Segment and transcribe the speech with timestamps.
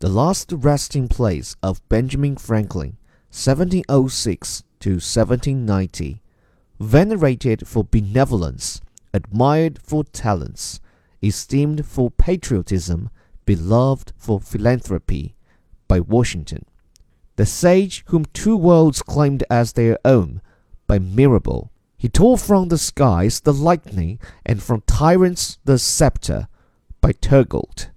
[0.00, 2.98] The last resting place of Benjamin Franklin,
[3.30, 6.22] 1706 to 1790.
[6.78, 8.80] Venerated for benevolence,
[9.12, 10.78] admired for talents,
[11.20, 13.10] esteemed for patriotism,
[13.44, 15.34] beloved for philanthropy,
[15.88, 16.64] by Washington.
[17.34, 20.40] The sage whom two worlds claimed as their own,
[20.86, 21.70] by Mirabeau.
[21.96, 26.46] He tore from the skies the lightning, and from tyrants the sceptre,
[27.00, 27.87] by Turgot.